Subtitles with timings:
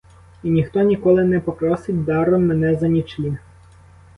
[0.43, 3.37] І ніхто ніколи не попросить даром мене за нічліг.